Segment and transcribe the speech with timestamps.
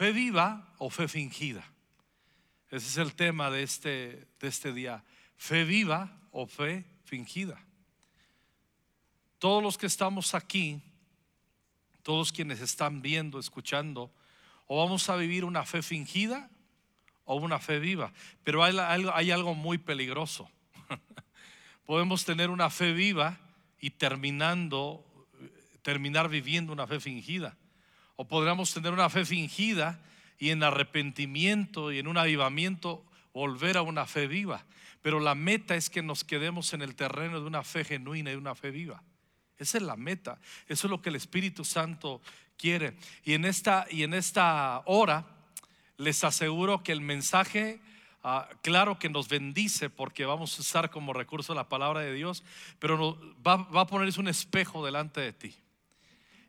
[0.00, 1.62] Fe viva o fe fingida.
[2.70, 5.04] Ese es el tema de este, de este día.
[5.36, 7.62] Fe viva o fe fingida.
[9.38, 10.80] Todos los que estamos aquí,
[12.02, 14.10] todos quienes están viendo, escuchando,
[14.68, 16.48] o vamos a vivir una fe fingida
[17.26, 18.10] o una fe viva.
[18.42, 18.74] Pero hay,
[19.12, 20.50] hay algo muy peligroso.
[21.84, 23.38] Podemos tener una fe viva
[23.78, 25.04] y terminando,
[25.82, 27.54] terminar viviendo una fe fingida.
[28.20, 29.98] O podríamos tener una fe fingida
[30.38, 34.66] y en arrepentimiento y en un avivamiento volver a una fe viva.
[35.00, 38.34] Pero la meta es que nos quedemos en el terreno de una fe genuina y
[38.34, 39.02] una fe viva.
[39.56, 40.38] Esa es la meta.
[40.68, 42.20] Eso es lo que el Espíritu Santo
[42.58, 42.94] quiere.
[43.24, 45.24] Y en esta, y en esta hora
[45.96, 47.80] les aseguro que el mensaje
[48.22, 52.44] Ah, claro que nos bendice porque vamos a usar como recurso la palabra de Dios,
[52.78, 55.54] pero va, va a ponerse un espejo delante de ti.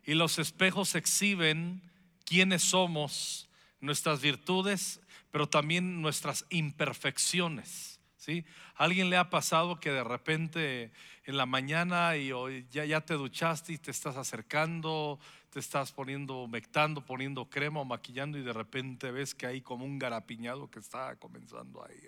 [0.04, 1.82] Y los espejos exhiben
[2.24, 3.48] quiénes somos,
[3.80, 8.00] nuestras virtudes, pero también nuestras imperfecciones.
[8.16, 8.44] ¿sí?
[8.76, 10.92] alguien le ha pasado que de repente
[11.24, 12.32] en la mañana y
[12.70, 15.18] ya, ya te duchaste y te estás acercando,
[15.50, 19.84] te estás poniendo, humectando, poniendo crema o maquillando y de repente ves que hay como
[19.84, 21.98] un garapiñado que está comenzando ahí.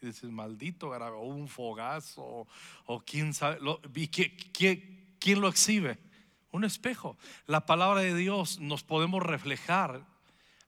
[0.00, 2.46] Y dices, maldito garapiñado, o un fogazo,
[2.86, 3.58] o, quién sabe,
[5.18, 5.98] quién lo exhibe?
[6.50, 7.16] Un espejo.
[7.46, 10.02] La palabra de Dios nos podemos reflejar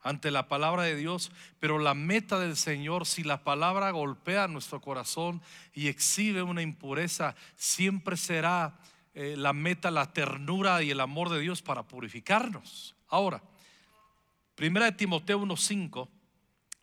[0.02, 4.80] ante la palabra de Dios, pero la meta del Señor, si la palabra golpea nuestro
[4.80, 5.42] corazón
[5.74, 8.78] y exhibe una impureza, siempre será
[9.14, 12.94] eh, la meta, la ternura y el amor de Dios para purificarnos.
[13.08, 13.42] Ahora,
[14.54, 16.08] primera de Timoteo 1.5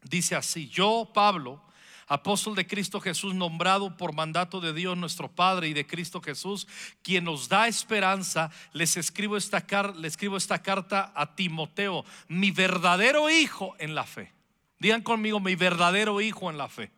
[0.04, 1.64] dice así, yo Pablo,
[2.08, 6.68] apóstol de Cristo Jesús, nombrado por mandato de Dios nuestro Padre y de Cristo Jesús,
[7.04, 13.30] quien nos da esperanza, les escribo esta, le escribo esta carta a Timoteo, mi verdadero
[13.30, 14.32] hijo en la fe.
[14.80, 16.92] Digan conmigo, mi verdadero hijo en la fe.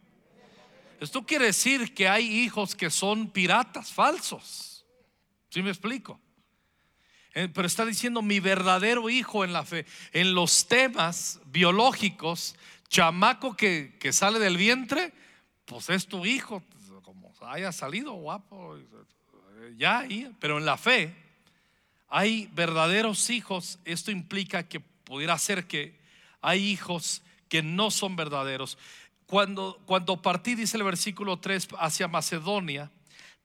[0.99, 4.85] Esto quiere decir que hay hijos que son piratas, falsos.
[5.49, 6.19] ¿Sí me explico?
[7.33, 9.85] Eh, pero está diciendo mi verdadero hijo en la fe.
[10.11, 12.55] En los temas biológicos,
[12.89, 15.13] chamaco que, sale del vientre,
[15.65, 16.63] pues es tu hijo,
[17.03, 18.77] como haya salido guapo,
[19.77, 20.05] ya.
[20.39, 21.15] Pero en la fe
[22.07, 23.79] hay verdaderos hijos.
[23.85, 25.97] Esto implica que pudiera ser que
[26.41, 28.77] hay hijos que no son verdaderos.
[29.25, 32.91] Cuando, cuando partí, dice el versículo 3, hacia Macedonia,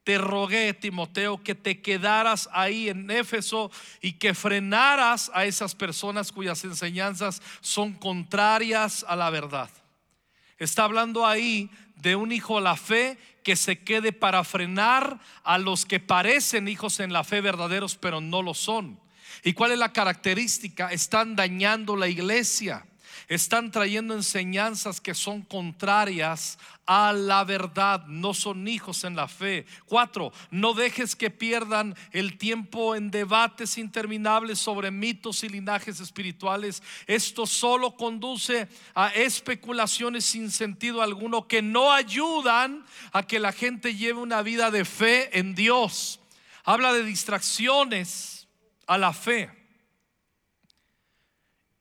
[0.05, 3.71] te rogué, Timoteo, que te quedaras ahí en Éfeso
[4.03, 9.71] y que frenaras a esas personas cuyas enseñanzas son contrarias a la verdad.
[10.59, 15.57] Está hablando ahí de un hijo a la fe que se quede para frenar a
[15.57, 19.01] los que parecen hijos en la fe verdaderos, pero no lo son.
[19.43, 20.93] ¿Y cuál es la característica?
[20.93, 22.87] Están dañando la iglesia
[23.29, 29.67] están trayendo enseñanzas que son contrarias a la verdad, no son hijos en la fe.
[29.87, 36.83] Cuatro, no dejes que pierdan el tiempo en debates interminables sobre mitos y linajes espirituales.
[37.07, 43.95] Esto solo conduce a especulaciones sin sentido alguno que no ayudan a que la gente
[43.95, 46.21] lleve una vida de fe en Dios.
[46.65, 48.47] Habla de distracciones
[48.87, 49.64] a la fe.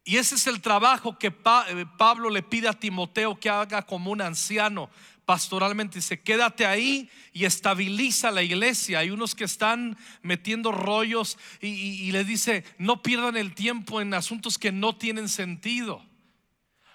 [0.06, 4.12] Y ese es el trabajo que eh, Pablo le pide a Timoteo que haga como
[4.12, 4.90] un anciano
[5.25, 6.00] pastoralmente.
[6.00, 9.00] Dice, quédate ahí y estabiliza la iglesia.
[9.00, 14.58] Hay unos que están metiendo rollos y, le dice, no pierdan el tiempo en asuntos
[14.58, 16.03] que no tienen sentido.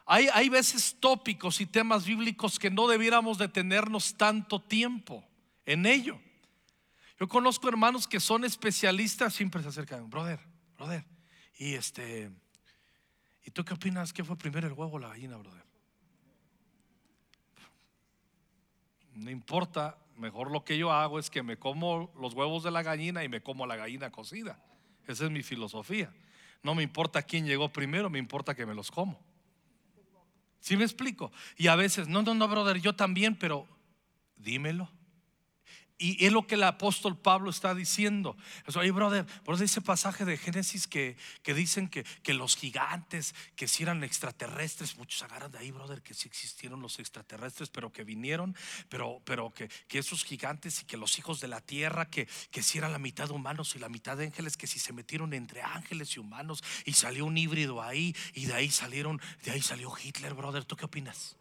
[0.05, 5.27] Hay, hay veces tópicos y temas bíblicos que no debiéramos detenernos tanto tiempo
[5.65, 6.21] en ello.
[7.19, 10.39] Yo conozco hermanos que son especialistas, siempre se acercan, brother,
[10.77, 11.05] brother,
[11.59, 12.31] y este
[13.49, 14.13] ¿Y tú qué opinas?
[14.13, 15.65] ¿Qué fue primero el huevo o la gallina, brother?
[19.15, 22.83] No importa, mejor lo que yo hago es que me como los huevos de la
[22.83, 24.63] gallina y me como la gallina cocida.
[25.07, 26.13] Esa es mi filosofía.
[26.63, 29.19] No me importa quién llegó primero, me importa que me los como.
[30.61, 31.33] ¿Sí me explico?
[31.57, 33.67] Y a veces, no, no, no, brother, yo también, pero
[34.37, 34.91] dímelo.
[36.01, 38.37] Y es lo que el apóstol Pablo está diciendo.
[38.77, 43.67] Oye, brother, por ese pasaje de Génesis que, que dicen que, que, los gigantes, que
[43.67, 48.05] si eran extraterrestres, muchos agarran de ahí, brother, que si existieron los extraterrestres, pero que
[48.05, 48.55] vinieron,
[48.89, 52.63] pero, pero que, que esos gigantes y que los hijos de la tierra, que, que
[52.63, 55.63] si eran la mitad humanos y la mitad de ángeles, que si se metieron entre
[55.63, 59.93] ángeles y humanos y salió un híbrido ahí y de ahí salieron, de ahí salió
[60.01, 60.65] Hitler, brother.
[60.65, 61.37] ¿Tú qué opinas?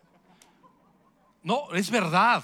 [1.44, 2.44] No, es verdad.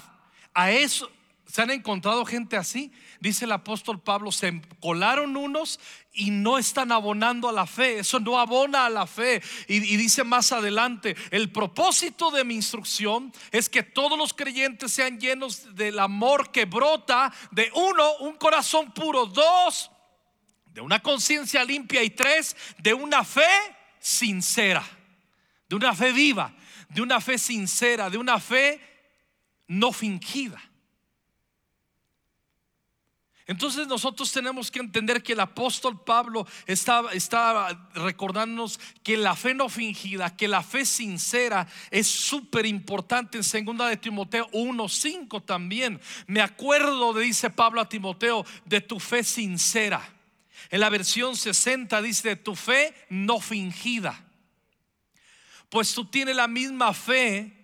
[0.53, 1.09] A eso
[1.45, 2.91] ¿Se han encontrado gente así?
[3.19, 5.79] Dice el apóstol Pablo, se colaron unos
[6.13, 7.99] y no están abonando a la fe.
[7.99, 9.41] Eso no abona a la fe.
[9.67, 15.19] Y, dice más adelante, el propósito de mi instrucción es que todos los creyentes sean
[15.19, 19.91] llenos del amor que brota de uno, un corazón puro, dos,
[20.65, 23.41] de una conciencia limpia y tres, de una fe
[23.99, 24.83] sincera,
[25.69, 26.53] de una fe viva,
[26.89, 28.81] de una fe sincera, de una fe
[29.67, 30.61] no fingida.
[33.45, 37.03] Entonces nosotros tenemos que entender que el apóstol Pablo está,
[37.93, 43.87] recordándonos que la fe no fingida, que la fe sincera es súper importante en segunda
[43.87, 45.99] de Timoteo 1.5 también.
[46.25, 50.01] Me acuerdo, dice Pablo a Timoteo, de tu fe sincera.
[50.69, 54.23] En la versión 60 dice de tu fe no fingida.
[55.69, 57.62] Pues tú tienes la misma fe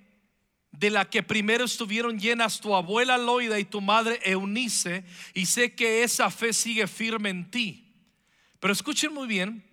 [0.71, 5.75] de la que primero estuvieron llenas tu abuela Loida y tu madre Eunice, y sé
[5.75, 7.95] que esa fe sigue firme en ti.
[8.59, 9.65] Pero escuchen muy bien,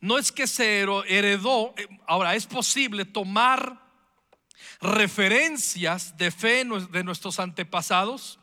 [0.00, 3.84] no es que se heredó, eh, ahora es posible tomar
[4.80, 8.40] referencias de fe de nuestros antepasados,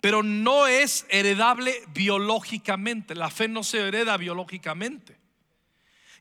[0.00, 5.23] pero no es heredable biológicamente, la fe no se hereda biológicamente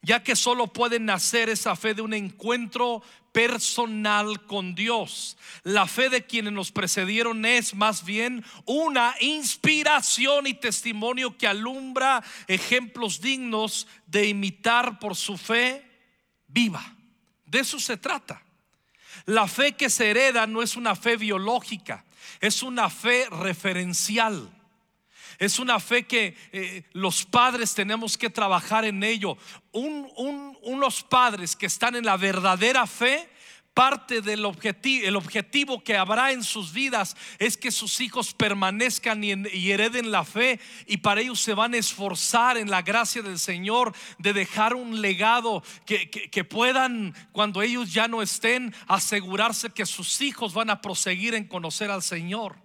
[0.04, 3.02] ya que solo puede nacer esa fe de un encuentro
[3.32, 5.38] personal con Dios.
[5.64, 12.24] La fe de quienes nos precedieron es más bien una inspiración y testimonio que alumbra
[12.48, 15.90] ejemplos dignos de imitar por su fe
[16.48, 16.96] viva.
[17.46, 18.44] De eso se trata.
[19.26, 22.06] La fe que se hereda no es una fe biológica,
[22.42, 24.50] es una fe referencial.
[25.40, 29.38] Es una fe que eh, los padres tenemos que trabajar en ello.
[29.72, 33.30] unos padres que están en la verdadera fe
[33.74, 39.24] parte del objetivo, el objetivo que habrá en sus vidas es que sus hijos permanezcan
[39.24, 43.40] y, hereden la fe y para ellos se van a esforzar en la gracia del
[43.40, 49.86] Señor de dejar un legado que, que puedan, cuando ellos ya no estén, asegurarse que
[49.86, 52.63] sus hijos van a proseguir en conocer al Señor.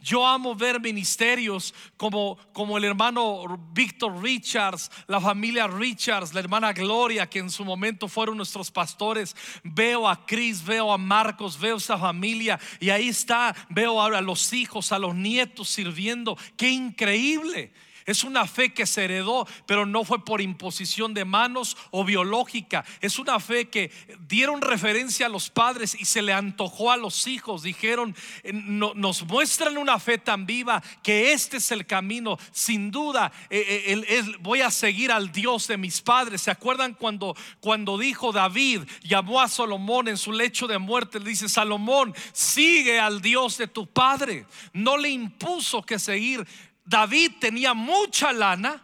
[0.00, 6.72] Yo amo ver ministerios como, como el hermano Víctor Richards, la familia Richards, la hermana
[6.72, 9.34] Gloria, que en su momento fueron nuestros pastores.
[9.64, 14.22] Veo a Chris, veo a Marcos, veo esa familia y ahí está, veo ahora a
[14.22, 16.36] los hijos, a los nietos sirviendo.
[16.56, 17.72] Qué increíble.
[18.06, 22.84] Es una fe que se heredó, pero no fue por imposición de manos o biológica.
[23.00, 23.90] Es una fe que
[24.28, 27.62] dieron referencia a los padres y se le antojó a los hijos.
[27.62, 32.38] Dijeron, eh, nos muestran una fe tan viva que este es el camino.
[32.52, 36.42] Sin duda, eh, eh, voy a seguir al Dios de mis padres.
[36.42, 41.20] ¿Se acuerdan cuando, cuando dijo David, llamó a Salomón en su lecho de muerte?
[41.20, 44.46] Le dice, Salomón, sigue al Dios de tu padre.
[44.72, 46.46] No le impuso que seguir
[46.90, 48.82] David tenía mucha lana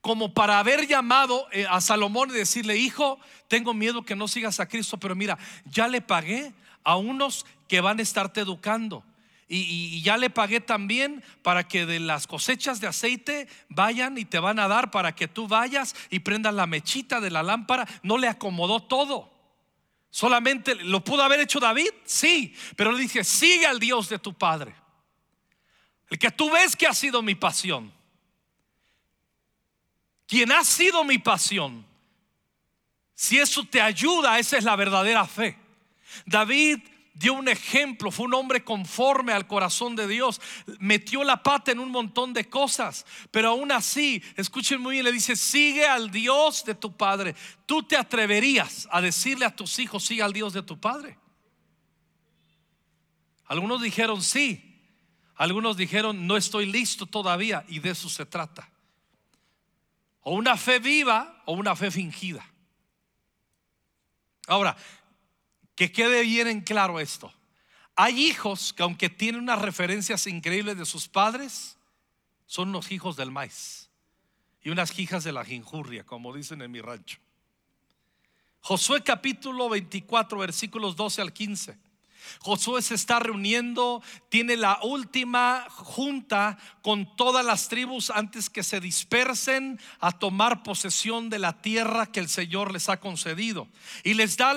[0.00, 3.18] como para haber llamado eh, a Salomón y decirle, hijo,
[3.48, 6.54] tengo miedo que no sigas a Cristo, pero mira, ya le pagué
[6.84, 9.04] a unos que van a estarte educando.
[9.48, 14.38] Y, ya le pagué también para que de las cosechas de aceite vayan y te
[14.38, 17.86] van a dar para que tú vayas y prendas la mechita de la lámpara.
[18.04, 19.32] No le acomodó todo.
[20.10, 24.32] Solamente lo pudo haber hecho David, sí, pero le dice, sigue al Dios de tu
[24.34, 24.85] padre.
[26.08, 27.92] El que tú ves que ha sido mi pasión.
[30.26, 31.84] Quien ha sido mi pasión.
[33.14, 35.58] Si eso te ayuda, esa es la verdadera fe.
[36.26, 36.80] David
[37.14, 40.40] dio un ejemplo, fue un hombre conforme al corazón de Dios,
[40.78, 45.12] metió la pata en un montón de cosas, pero aún así, escuchen muy bien, le
[45.12, 47.34] dice, sigue al Dios de tu Padre.
[47.64, 51.16] ¿Tú te atreverías a decirle a tus hijos, sigue al Dios de tu Padre?
[53.46, 54.75] Algunos dijeron sí,
[55.36, 58.68] algunos dijeron, no estoy listo todavía y de eso se trata.
[60.22, 62.44] O una fe viva o una fe fingida.
[64.46, 64.76] Ahora,
[65.74, 67.32] que quede bien en claro esto.
[67.94, 71.76] Hay hijos que aunque tienen unas referencias increíbles de sus padres,
[72.46, 73.90] son los hijos del maíz
[74.62, 77.18] y unas hijas de la jinjurria, como dicen en mi rancho.
[78.60, 81.85] Josué capítulo 24, versículos 12 al 15.
[82.40, 88.80] Josué se está reuniendo, tiene la última junta con todas las tribus antes que se
[88.80, 93.68] dispersen a tomar posesión de la tierra que el Señor les ha concedido.
[94.04, 94.52] Y les da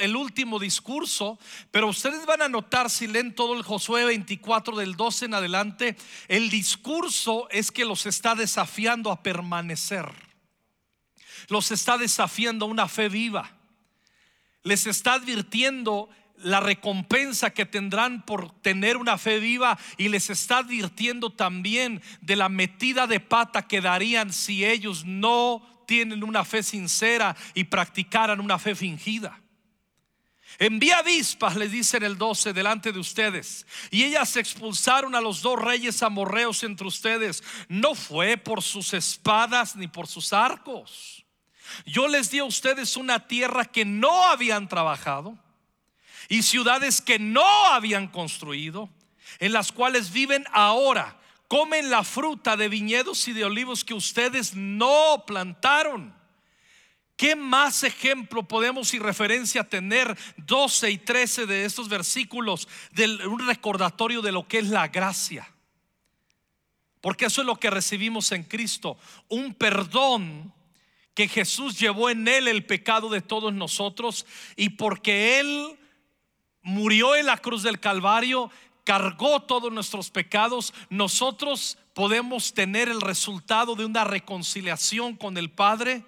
[0.00, 1.38] el último discurso,
[1.70, 5.96] pero ustedes van a notar si leen todo el Josué 24 del 12 en adelante,
[6.28, 10.32] el discurso es que los está desafiando a permanecer.
[11.48, 13.50] Los está desafiando a una fe viva.
[14.62, 16.08] Les está advirtiendo
[16.42, 22.36] la recompensa que tendrán por tener una fe viva y les está advirtiendo también de
[22.36, 28.40] la metida de pata que darían si ellos no tienen una fe sincera y practicaran
[28.40, 29.38] una fe fingida.
[30.58, 33.66] Envía avispas, les dice en el 12, delante de ustedes.
[33.90, 37.42] Y ellas expulsaron a los dos reyes amorreos entre ustedes.
[37.68, 41.24] No fue por sus espadas ni por sus arcos.
[41.86, 45.38] Yo les di a ustedes una tierra que no habían trabajado
[46.32, 48.88] y ciudades que no habían construido,
[49.38, 51.20] en las cuales viven ahora.
[51.46, 56.14] Comen la fruta de viñedos y de olivos que ustedes no plantaron.
[57.18, 63.46] ¿Qué más ejemplo podemos y referencia tener 12 y 13 de estos versículos de un
[63.46, 65.46] recordatorio de lo que es la gracia?
[67.02, 68.96] Porque eso es lo que recibimos en Cristo,
[69.28, 70.54] un perdón
[71.12, 74.24] que Jesús llevó en él el pecado de todos nosotros
[74.56, 75.78] y porque él
[76.62, 78.50] murió en la cruz del Calvario,
[78.84, 86.04] cargó todos nuestros pecados, nosotros podemos tener el resultado de una reconciliación con el Padre.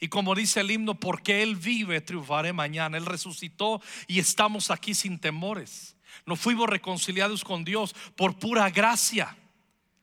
[0.00, 2.96] Y como dice el himno, porque Él vive, triunfaré mañana.
[2.96, 5.96] Él resucitó y estamos aquí sin temores.
[6.26, 9.36] Nos fuimos reconciliados con Dios por pura gracia.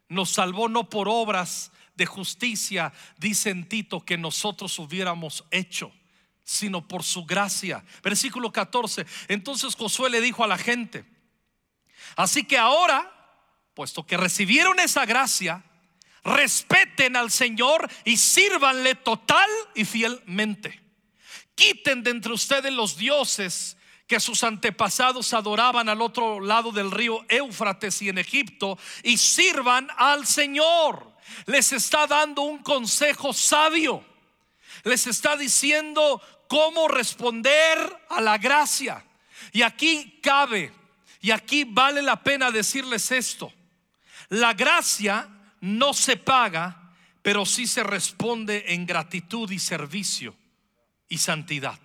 [0.08, 5.92] Nos salvó no por obras de justicia, dice Tito, que nosotros hubiéramos hecho
[6.50, 7.86] sino por su gracia.
[8.01, 9.06] Versículo 14.
[9.27, 11.06] Entonces Josué le dijo a la gente,
[12.15, 13.12] así que ahora,
[13.75, 15.63] puesto que recibieron esa gracia,
[16.24, 20.82] respeten al Señor y sírvanle total y fielmente.
[21.53, 23.77] Quiten de entre ustedes los dioses
[24.08, 29.88] que sus antepasados adoraban al otro lado del río Éufrates y en Egipto y sirvan
[29.98, 31.15] al Señor.
[31.46, 34.03] Les está dando un consejo sabio.
[34.84, 37.77] Les está diciendo cómo responder
[38.10, 39.06] a la gracia.
[39.53, 40.74] Y aquí cabe,
[41.22, 43.53] y aquí vale la pena decirles esto.
[44.29, 45.29] La gracia
[45.62, 46.91] no se paga,
[47.22, 50.36] pero sí se responde en gratitud y servicio
[51.08, 51.79] y santidad.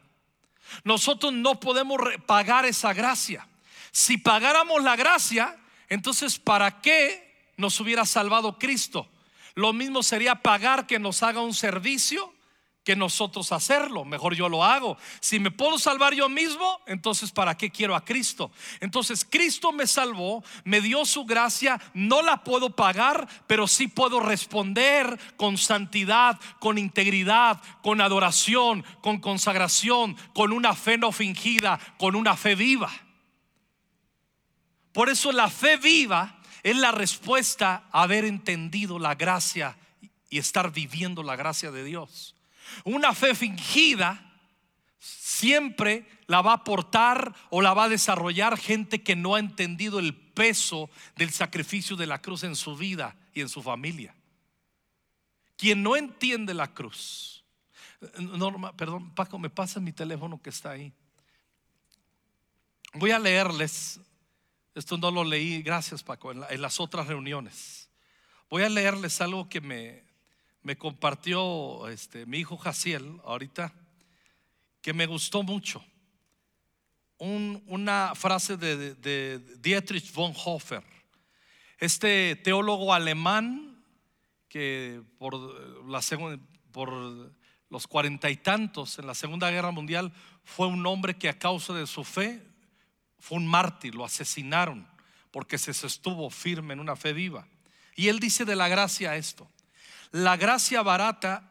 [0.83, 3.47] Nosotros no podemos pagar esa gracia.
[3.93, 5.57] Si pagáramos la gracia,
[5.91, 9.09] entonces ¿para qué nos hubiera salvado Cristo?
[9.55, 12.34] Lo mismo sería pagar que nos haga un servicio
[12.85, 14.05] que nosotros hacerlo.
[14.05, 14.97] Mejor yo lo hago.
[15.21, 18.53] Si me puedo salvar yo mismo, entonces ¿para qué quiero a Cristo?
[18.81, 24.21] Entonces Cristo me salvó, me dio su gracia, no la puedo pagar, pero sí puedo
[24.21, 32.15] responder con santidad, con integridad, con adoración, con consagración, con una fe no fingida, con
[32.15, 32.93] una fe viva.
[34.93, 39.77] Por eso la fe viva es la respuesta a haber entendido la gracia
[40.31, 42.34] y estar viviendo la gracia de Dios.
[42.85, 44.21] Una fe fingida
[44.99, 49.99] siempre la va a aportar o la va a desarrollar gente que no ha entendido
[49.99, 54.15] el peso del sacrificio de la cruz en su vida y en su familia.
[55.57, 57.45] Quien no entiende la cruz.
[58.19, 60.93] Norma, perdón, Paco, me pasa mi teléfono que está ahí.
[62.95, 64.01] Voy a leerles,
[64.75, 67.89] esto no lo leí, gracias Paco, en, en las otras reuniones.
[68.49, 70.04] Voy a leerles algo que me,
[70.65, 73.73] me compartió este, mi hijo Jaciel ahorita,
[74.81, 75.85] que me gustó mucho.
[77.19, 80.83] una frase de, Dietrich Bonhoeffer,
[81.79, 83.85] este teólogo alemán
[84.49, 85.35] que por,
[85.87, 86.01] la,
[86.73, 87.33] por
[87.71, 90.13] los cuarenta y tantos en la Segunda Guerra Mundial
[90.45, 92.43] fue un hombre que a causa de su fe
[93.19, 94.87] fue un mártir, lo asesinaron
[95.31, 97.47] porque se sostuvo firme en una fe viva.
[97.97, 99.51] Y él dice de la gracia esto.
[100.15, 101.43] La gracia barata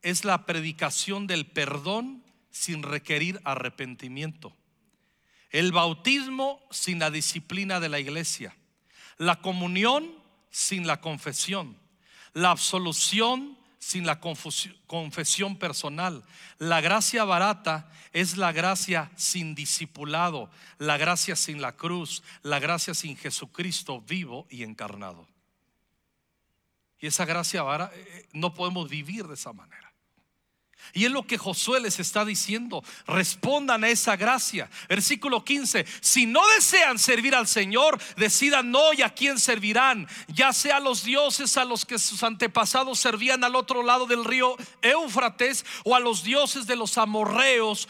[0.00, 4.56] es la predicación del perdón sin requerir arrepentimiento.
[5.50, 8.56] El bautismo sin la disciplina de la iglesia.
[9.18, 10.10] La comunión
[10.48, 11.76] sin la confesión.
[12.32, 16.24] La absolución sin la confesión personal.
[16.56, 22.94] La gracia barata es la gracia sin discipulado, la gracia sin la cruz, la gracia
[22.94, 25.26] sin Jesucristo vivo y encarnado.
[27.00, 29.88] Y esa gracia ahora eh, eh, no podemos vivir de esa manera.
[30.94, 32.82] Y es lo que Josué les está diciendo.
[33.06, 34.70] Respondan a esa gracia.
[34.88, 35.84] Versículo 15.
[36.00, 40.08] Si no desean servir al Señor, decidan no y a quién servirán.
[40.28, 44.24] Ya sea a los dioses a los que sus antepasados servían al otro lado del
[44.24, 47.88] río Éufrates o a los dioses de los amorreos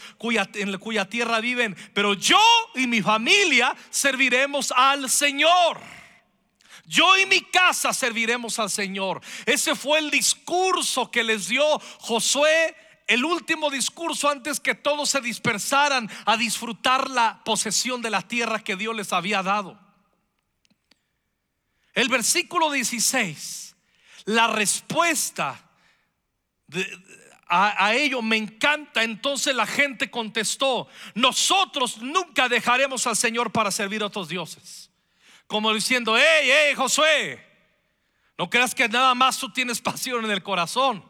[0.55, 1.75] en cuya tierra viven.
[1.93, 2.41] Pero yo
[2.75, 5.98] y mi familia serviremos al Señor.
[6.89, 9.21] Yo y mi casa serviremos al Señor.
[9.45, 11.63] Ese fue el discurso que les dio
[11.99, 18.23] Josué el último discurso antes que todos se dispersaran a disfrutar la posesión de la
[18.23, 19.79] tierra que Dios les había dado.
[21.93, 23.75] El versículo 16,
[24.25, 25.71] la respuesta
[27.47, 29.03] a, a, ello me encanta.
[29.03, 34.88] Entonces la gente contestó, nosotros nunca dejaremos al Señor para servir a otros dioses.
[35.49, 37.43] Como diciendo, hey, hey, Josué,
[38.37, 41.03] no creas que nada más tú tienes pasión en el corazón.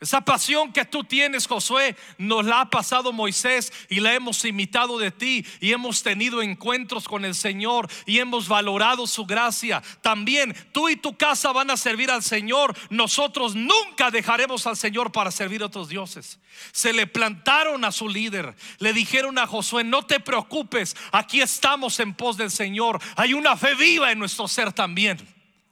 [0.00, 4.96] Esa pasión que tú tienes, Josué, nos la ha pasado Moisés y la hemos imitado
[4.96, 9.82] de ti y hemos tenido encuentros con el Señor y hemos valorado su gracia.
[10.00, 12.76] También tú y tu casa van a servir al Señor.
[12.90, 16.38] Nosotros nunca dejaremos al Señor para servir a otros dioses.
[16.70, 21.98] Se le plantaron a su líder, le dijeron a Josué, no te preocupes, aquí estamos
[21.98, 23.00] en pos del Señor.
[23.16, 25.18] Hay una fe viva en nuestro ser también.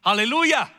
[0.03, 0.73] Aleluya.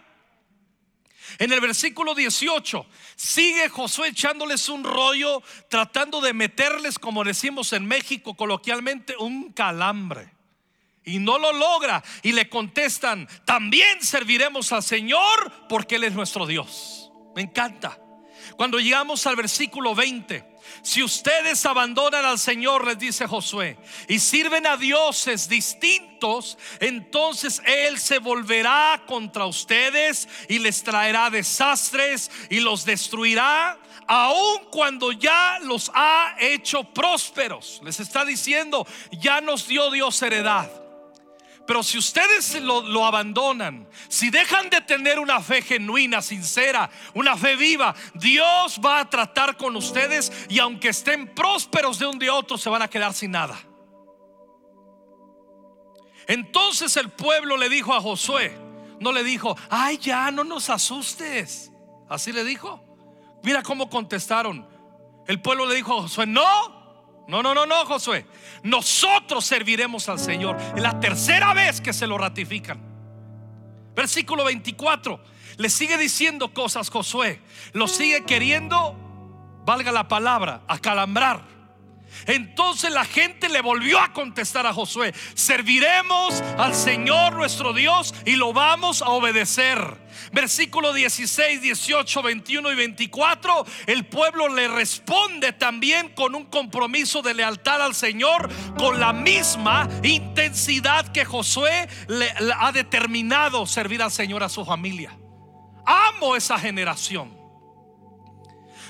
[1.40, 7.86] En el versículo 18 sigue Josué echándoles un rollo, tratando de meterles, como decimos en
[7.86, 10.34] México coloquialmente, un calambre.
[11.04, 12.04] Y no lo logra.
[12.22, 17.12] Y le contestan, también serviremos al Señor porque Él es nuestro Dios.
[17.36, 17.98] Me encanta.
[18.58, 24.66] Cuando llegamos al versículo 20, si ustedes abandonan al Señor, les dice Josué, y sirven
[24.68, 32.86] a dioses distintos, entonces Él se volverá contra ustedes y les traerá desastres y los
[32.86, 37.82] destruirá, aun cuando ya los ha hecho prósperos.
[37.84, 40.87] Les está diciendo, ya nos dio Dios heredad.
[41.68, 47.58] Pero si ustedes lo, abandonan, si dejan de tener una fe genuina, sincera, una fe
[47.58, 52.58] viva, Dios va a tratar con ustedes y aunque estén prósperos de un a otro,
[52.58, 53.60] se van a quedar sin nada.
[56.26, 58.58] Entonces el pueblo le dijo a Josué,
[59.02, 61.74] no le dijo, ay ya, no nos asustes.
[62.08, 62.82] Así le dijo.
[63.44, 64.66] Mira cómo contestaron.
[65.28, 66.77] El pueblo le dijo a Josué, no,
[67.28, 68.26] no, no, no, no, Josué.
[68.64, 70.58] Nosotros serviremos al Señor.
[70.78, 72.80] La tercera vez que se lo ratifican.
[73.96, 75.20] Versículo 24.
[75.58, 77.42] Le sigue diciendo cosas Josué.
[77.74, 78.96] Lo sigue queriendo,
[79.66, 81.57] valga la palabra, acalambrar.
[82.26, 88.36] Entonces la gente le volvió a contestar a Josué, serviremos al Señor nuestro Dios y
[88.36, 90.08] lo vamos a obedecer.
[90.32, 97.34] Versículo 16, 18, 21 y 24, el pueblo le responde también con un compromiso de
[97.34, 102.30] lealtad al Señor, con la misma intensidad que Josué le,
[102.60, 105.18] ha determinado servir al Señor a su familia.
[105.86, 107.37] Amo esa generación.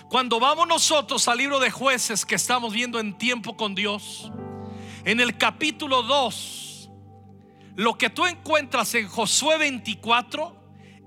[0.10, 4.32] Cuando vamos nosotros al libro de jueces que estamos viendo en tiempo con Dios,
[5.04, 6.90] en el capítulo 2,
[7.76, 10.56] lo que tú encuentras en Josué 24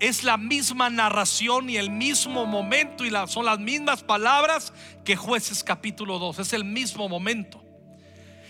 [0.00, 5.64] es la misma narración y el mismo momento y son las mismas palabras que jueces
[5.64, 7.64] capítulo 2, es el mismo momento.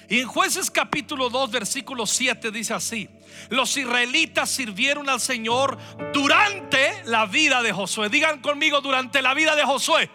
[0.08, 3.08] Y en jueces capítulo 2, versículo 7 dice así,
[3.50, 5.78] los israelitas sirvieron al Señor
[6.12, 8.08] durante la vida de Josué.
[8.08, 10.10] Digan conmigo, durante la vida de Josué.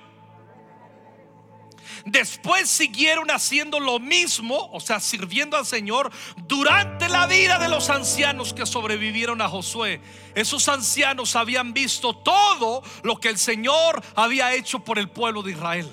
[2.06, 6.12] Después siguieron haciendo lo mismo, o sea, sirviendo al Señor
[6.46, 10.00] durante la vida de los ancianos que sobrevivieron a Josué.
[10.36, 15.54] Esos ancianos habían visto todo lo que el Señor había hecho por el pueblo de
[15.54, 15.92] Israel.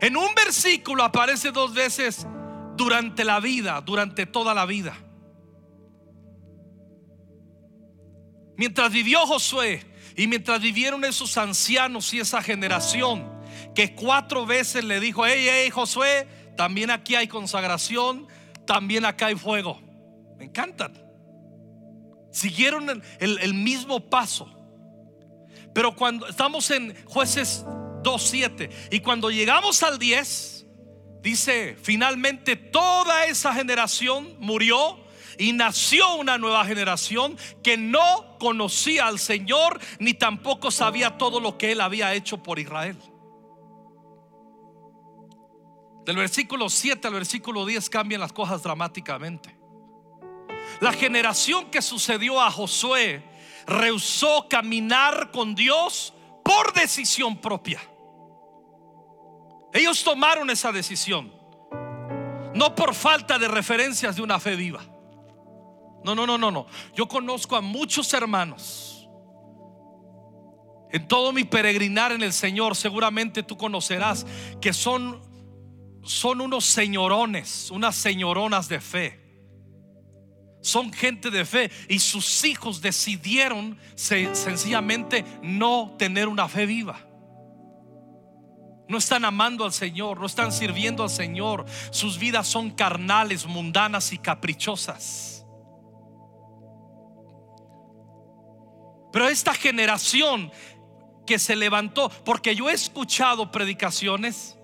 [0.00, 2.26] En un versículo aparece dos veces
[2.76, 4.96] durante la vida, durante toda la vida.
[8.56, 13.34] Mientras vivió Josué y mientras vivieron esos ancianos y esa generación,
[13.74, 18.28] que cuatro veces le dijo, hey, hey, Josué, también aquí hay consagración,
[18.66, 19.80] también acá hay fuego.
[20.38, 20.92] Me encantan.
[22.30, 24.50] Siguieron el, el mismo paso.
[25.74, 30.66] Pero cuando estamos en jueces 2.7 y cuando llegamos al 10,
[31.20, 35.04] dice, finalmente toda esa generación murió
[35.38, 41.58] y nació una nueva generación que no conocía al Señor ni tampoco sabía todo lo
[41.58, 42.96] que él había hecho por Israel.
[46.04, 49.56] Del versículo 7 al versículo 10 cambian las cosas dramáticamente.
[50.80, 53.24] La generación que sucedió a Josué
[53.66, 56.12] rehusó caminar con Dios
[56.44, 57.80] por decisión propia.
[59.72, 61.32] Ellos tomaron esa decisión,
[62.54, 64.84] no por falta de referencias de una fe viva.
[66.04, 66.66] No, no, no, no, no.
[66.94, 69.08] Yo conozco a muchos hermanos.
[70.92, 74.26] En todo mi peregrinar en el Señor, seguramente tú conocerás
[74.60, 75.33] que son
[76.04, 79.20] son unos señorones, unas señoronas de fe.
[80.62, 86.98] Son gente de fe y sus hijos decidieron sencillamente no tener una fe viva.
[88.88, 91.64] No están amando al Señor, no están sirviendo al Señor.
[91.90, 95.46] Sus vidas son carnales, mundanas y caprichosas.
[99.12, 100.50] Pero esta generación
[101.26, 104.58] que se levantó, porque yo he escuchado predicaciones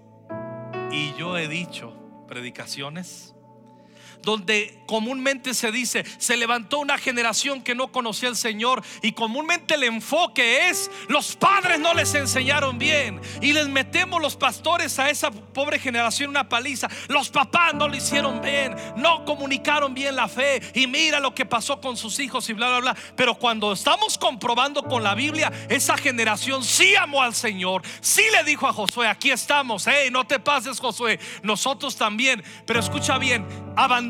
[0.93, 1.93] y yo he dicho
[2.27, 3.35] predicaciones
[4.23, 9.75] donde comúnmente se dice, se levantó una generación que no conocía al Señor y comúnmente
[9.75, 15.09] el enfoque es, los padres no les enseñaron bien y les metemos los pastores a
[15.09, 20.29] esa pobre generación una paliza, los papás no lo hicieron bien, no comunicaron bien la
[20.29, 22.97] fe y mira lo que pasó con sus hijos y bla, bla, bla.
[23.17, 28.45] Pero cuando estamos comprobando con la Biblia, esa generación sí amó al Señor, sí le
[28.45, 33.47] dijo a Josué, aquí estamos, hey, no te pases Josué, nosotros también, pero escucha bien,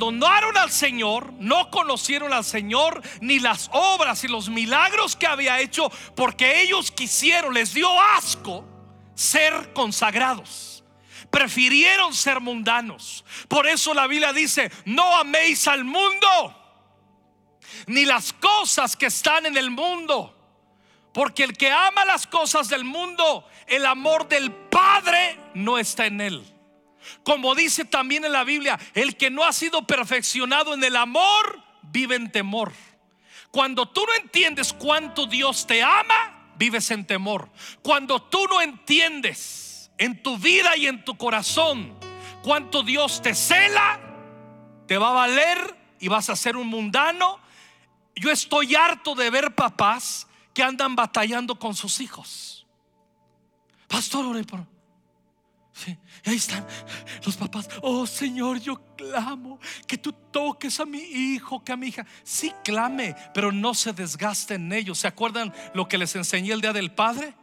[0.01, 5.61] abandonaron al Señor, no conocieron al Señor, ni las obras y los milagros que había
[5.61, 8.65] hecho, porque ellos quisieron, les dio asco
[9.15, 10.83] ser consagrados.
[11.31, 13.25] Prefirieron ser mundanos.
[13.47, 16.57] Por eso la Biblia dice, no améis al mundo,
[17.87, 20.35] ni las cosas que están en el mundo.
[21.13, 26.21] Porque el que ama las cosas del mundo, el amor del Padre no está en
[26.21, 26.60] él.
[27.23, 31.63] Como dice también en la Biblia, el que no ha sido perfeccionado en el amor,
[31.83, 32.73] vive en temor.
[33.51, 37.51] Cuando tú no entiendes cuánto Dios te ama, vives en temor.
[37.83, 41.99] Cuando tú no entiendes en tu vida y en tu corazón
[42.43, 44.01] cuánto Dios te cela,
[44.87, 47.39] te va a valer y vas a ser un mundano.
[48.15, 52.67] Yo estoy harto de ver papás que andan batallando con sus hijos.
[53.89, 54.25] Pastor,
[56.27, 56.67] ahí están
[57.25, 57.69] los papás.
[57.83, 62.07] Oh Señor, yo clamo que tú toques a mi hijo, que a mi hija.
[62.23, 64.99] Sí, clame, pero no se desgaste en ellos.
[64.99, 67.35] ¿Se acuerdan lo que les enseñé el día del Padre?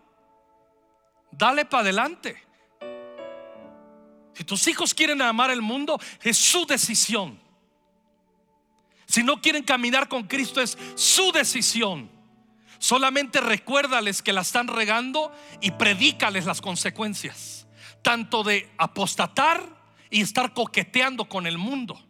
[1.32, 2.38] Dale para adelante.
[4.34, 7.40] Si tus hijos quieren amar el mundo, es su decisión.
[9.08, 12.12] Si no quieren caminar con Cristo, es su decisión.
[12.78, 17.67] Solamente recuérdales que la están regando y predícales las consecuencias
[18.08, 19.62] tanto de apostatar
[20.10, 22.02] y estar coqueteando con el mundo.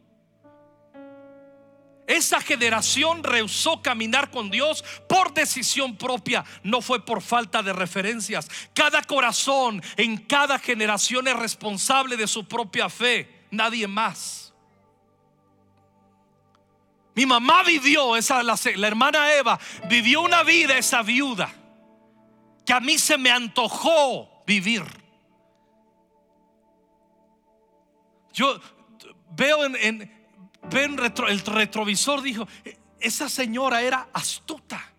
[2.06, 8.48] Esa generación rehusó caminar con Dios por decisión propia, no fue por falta de referencias.
[8.76, 14.54] Cada corazón en cada generación es responsable de su propia fe, nadie más.
[17.16, 21.52] Mi mamá vivió, esa, la, la hermana Eva, vivió una vida, esa viuda,
[22.68, 25.07] que a mí se me antojó vivir.
[28.38, 28.62] Yo
[29.36, 30.12] veo en,
[30.72, 30.98] el
[31.48, 32.48] retrovisor, dijo,
[33.00, 34.94] esa señora era astuta.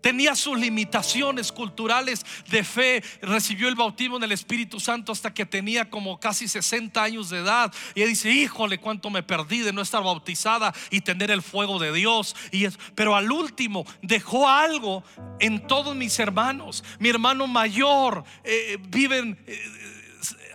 [0.00, 3.04] Tenía sus limitaciones culturales de fe.
[3.22, 7.38] Recibió el bautismo en el Espíritu Santo hasta que tenía como casi 60 años de
[7.38, 7.72] edad.
[7.94, 11.78] Y ella dice, híjole, cuánto me perdí de no estar bautizada y tener el fuego
[11.78, 12.34] de Dios.
[12.50, 12.66] Y
[12.96, 15.04] pero al último dejó algo
[15.38, 16.82] en todos mis hermanos.
[16.98, 19.38] Mi hermano mayor eh, viven...
[19.46, 19.89] Eh,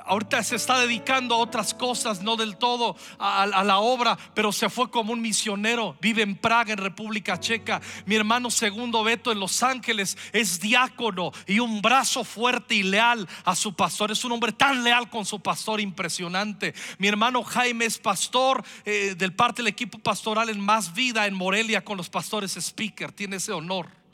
[0.05, 4.69] ahorita se está dedicando a otras cosas, no del todo a, la obra, pero se
[4.69, 7.81] fue como un misionero, vive en Praga, en República Checa.
[8.05, 13.27] Mi hermano segundo Beto en Los Ángeles es diácono y un brazo fuerte y leal
[13.43, 14.11] a su pastor.
[14.11, 16.73] Es un hombre tan leal con su pastor, impresionante.
[16.97, 21.33] Mi hermano Jaime es pastor eh, del parte del equipo pastoral en Más Vida en
[21.33, 24.04] Morelia con los pastores Speaker, tiene ese honor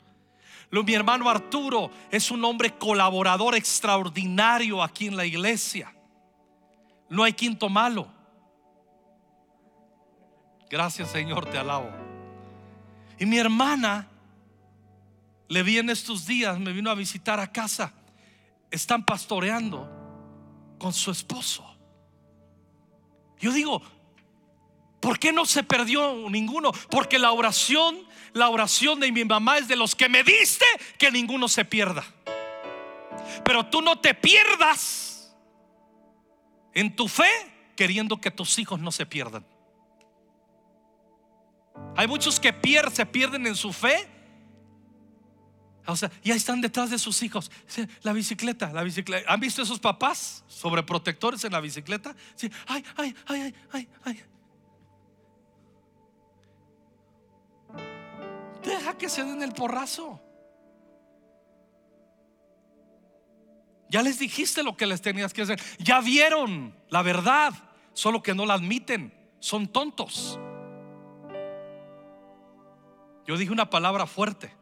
[0.80, 5.94] mi hermano Arturo es un hombre colaborador extraordinario aquí en la iglesia.
[7.10, 8.08] No hay quinto malo.
[10.70, 11.90] Gracias Señor, te alabo.
[13.18, 14.08] Y mi hermana
[15.48, 17.92] le vi en estos días, me vino a visitar a casa.
[18.70, 19.86] Están pastoreando
[20.78, 21.62] con su esposo.
[23.38, 23.82] Yo digo,
[25.00, 26.72] ¿por qué no se perdió ninguno?
[26.90, 27.98] Porque la oración
[28.34, 30.64] la oración de mi mamá es de los que me diste
[30.98, 32.04] que ninguno se pierda.
[33.44, 35.34] Pero tú no te pierdas
[36.74, 37.28] en tu fe
[37.76, 39.46] queriendo que tus hijos no se pierdan.
[41.96, 42.54] Hay muchos que
[42.92, 44.08] se pierden en su fe.
[45.86, 47.50] O sea, ya están detrás de sus hijos.
[48.02, 49.32] La bicicleta, la bicicleta.
[49.32, 52.14] ¿Han visto esos papás sobreprotectores en la bicicleta?
[52.34, 52.50] Sí.
[52.66, 54.22] Ay, ay, ay, ay, ay.
[58.62, 60.20] Deja que se den el porrazo.
[63.88, 65.60] Ya les dijiste lo que les tenías que hacer.
[65.78, 67.52] Ya vieron la verdad,
[67.92, 69.12] solo que no la admiten.
[69.38, 70.38] Son tontos.
[73.26, 74.52] Yo dije una palabra fuerte.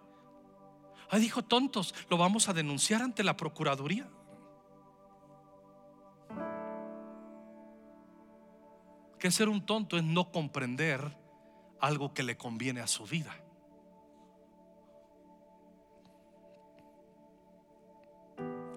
[1.08, 4.08] Ay, dijo tontos, lo vamos a denunciar ante la Procuraduría.
[9.18, 11.16] Que ser un tonto es no comprender
[11.80, 13.34] algo que le conviene a su vida.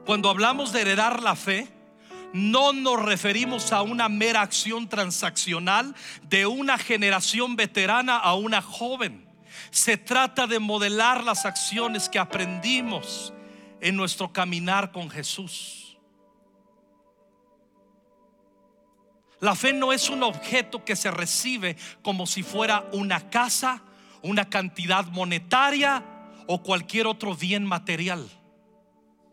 [0.06, 1.68] Cuando hablamos de heredar la fe,
[2.34, 9.26] no nos referimos a una mera acción transaccional de una generación veterana a una joven.
[9.72, 13.34] Se trata de modelar las acciones que aprendimos
[13.80, 15.98] en nuestro caminar con Jesús.
[19.39, 23.84] La fe no es un objeto que se recibe como si fuera una casa,
[24.22, 26.04] una cantidad monetaria
[26.48, 28.28] o cualquier otro bien material.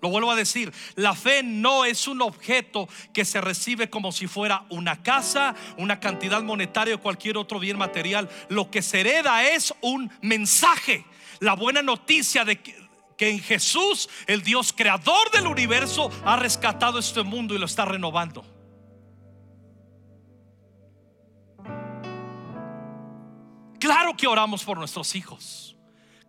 [0.03, 4.27] Lo vuelvo a decir, la fe no es un objeto que se recibe como si
[4.27, 8.29] fuera una casa, una cantidad monetaria o cualquier otro bien material.
[8.49, 11.05] Lo que se hereda es un mensaje,
[11.41, 17.23] la buena noticia de que, en Jesús, el Dios creador del universo, ha rescatado este
[17.23, 18.43] mundo y lo está renovando.
[23.79, 25.77] Claro que oramos por nuestros hijos.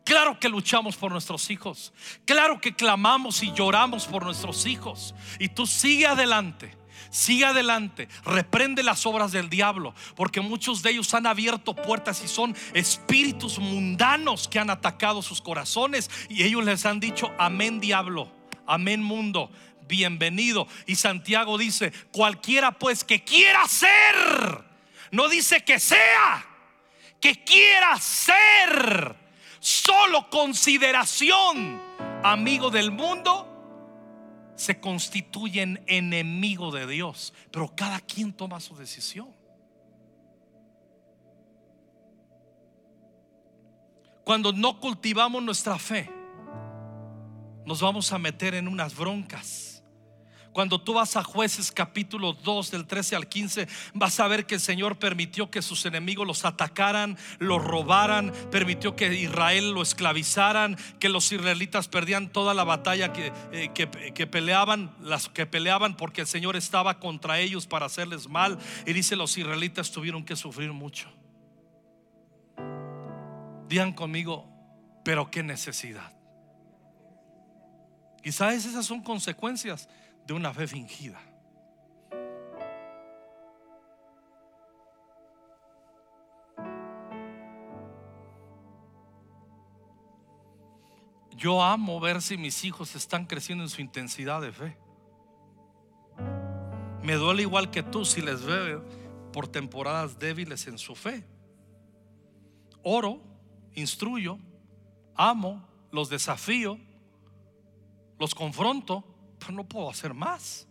[0.04, 1.94] Claro que luchamos por nuestros hijos.
[2.26, 5.14] Claro que clamamos y lloramos por nuestros hijos.
[5.40, 6.76] Y tú sigue adelante.
[7.10, 12.30] Sigue adelante, reprende las obras del diablo, porque muchos de ellos han abierto puertas y
[12.30, 18.32] son espíritus mundanos que han atacado sus corazones y ellos les han dicho, amén diablo,
[18.66, 19.52] amén mundo,
[19.90, 20.70] bienvenido.
[20.86, 24.64] Y Santiago dice, cualquiera pues que quiera ser,
[25.12, 26.46] no dice que sea,
[27.20, 29.21] que quiera ser
[29.62, 31.80] solo consideración,
[32.24, 33.48] amigo del mundo,
[34.56, 37.34] se constituyen enemigo de Dios.
[37.52, 39.30] Pero cada quien toma su decisión.
[44.24, 46.10] Cuando no cultivamos nuestra fe,
[47.66, 49.71] nos vamos a meter en unas broncas
[50.54, 54.56] cuando tú vas a jueces capítulo 2 del 13 al 15, vas a ver que
[54.56, 60.78] el Señor permitió que sus enemigos los atacaran, los robaran, permitió que Israel lo esclavizaran,
[61.00, 66.22] que los israelitas perdían toda la batalla que, eh, que peleaban, las que peleaban porque
[66.22, 68.58] el Señor estaba contra ellos para hacerles mal.
[68.86, 71.10] Y dice, los israelitas tuvieron que sufrir mucho.
[73.68, 74.50] Digan conmigo,
[75.06, 76.12] pero qué necesidad.
[78.22, 79.90] Quizás esas son consecuencias
[80.32, 81.22] de una fe fingida.
[91.36, 94.78] Yo amo ver si mis hijos están creciendo en su intensidad de fe.
[97.04, 98.86] Me duele igual que tú si les veo
[99.34, 101.26] por temporadas débiles en su fe.
[102.84, 103.20] Oro,
[103.74, 104.38] instruyo,
[105.14, 106.78] amo, los desafío,
[108.18, 109.11] los confronto
[109.42, 110.68] pero no puedo hacer más.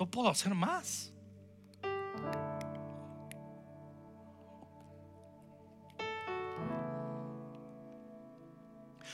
[0.00, 1.12] No puedo hacer más.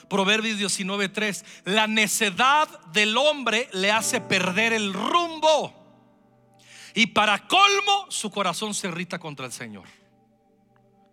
[0.09, 5.75] Proverbios 19:3, la necedad del hombre le hace perder el rumbo.
[6.95, 9.87] Y para colmo, su corazón se irrita contra el Señor.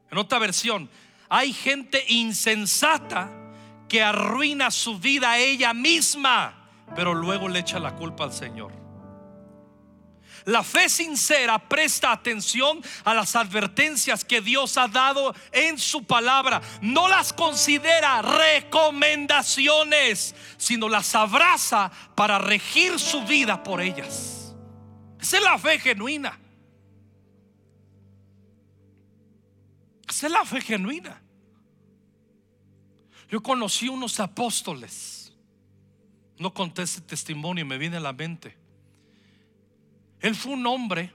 [0.09, 0.89] En otra versión,
[1.27, 3.29] hay gente insensata
[3.89, 8.85] que arruina su vida ella misma pero luego le echa la culpa al Señor.
[10.45, 16.61] La fe sincera presta atención a las advertencias que Dios ha dado en su palabra.
[16.81, 24.53] No las considera recomendaciones, sino las abraza para regir su vida por ellas.
[25.19, 26.39] Esa es la fe genuina.
[30.07, 31.19] Esa es la fe genuina.
[33.29, 35.24] Yo conocí unos apóstoles
[36.37, 38.55] no conté ese testimonio, me viene a la mente.
[40.19, 41.11] Él fue un hombre,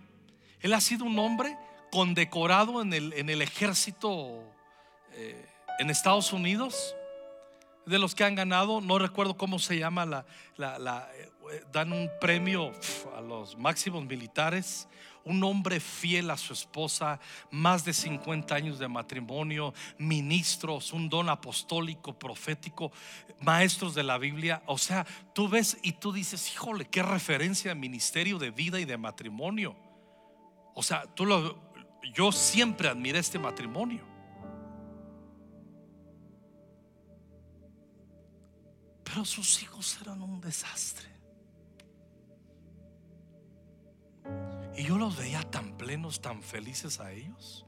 [0.60, 1.56] él ha sido un hombre
[1.90, 4.44] condecorado en el, en el ejército
[5.12, 5.46] eh,
[5.78, 6.94] en Estados Unidos,
[7.86, 10.24] de los que han ganado, no recuerdo cómo se llama, la,
[11.16, 12.70] eh, dan un premio
[13.16, 14.86] a los máximos militares
[15.24, 21.28] un hombre fiel a su esposa, más de 50 años de matrimonio, ministros, un don
[21.28, 22.92] apostólico, profético,
[23.40, 24.62] maestros de la Biblia.
[24.66, 28.84] O sea, tú ves y tú dices, híjole, qué referencia a ministerio de vida y
[28.84, 29.76] de matrimonio.
[30.74, 31.58] O sea, tú lo,
[32.14, 34.08] yo siempre admiré este matrimonio.
[39.04, 41.08] Pero sus hijos eran un desastre.
[44.80, 47.66] Y yo los veía tan plenos, tan felices a ellos.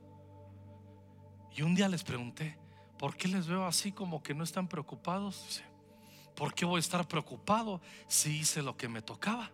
[1.55, 2.59] Y un día les pregunté,
[2.99, 5.63] ¿por qué les veo así como que no están preocupados?
[6.35, 9.51] ¿por qué voy a estar preocupado si hice lo que me tocaba?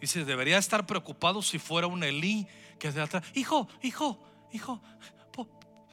[0.00, 2.46] Dice, debería estar preocupado si fuera un Elí
[2.78, 4.80] que de atrás, hijo, hijo, hijo,